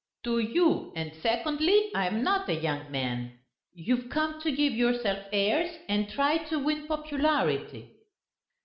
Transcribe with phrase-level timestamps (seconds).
[0.23, 3.37] "To you; and secondly, I am not a young man....
[3.71, 7.97] You've come to give yourself airs and try to win popularity."